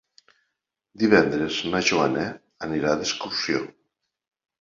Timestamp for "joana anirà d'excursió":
1.89-3.61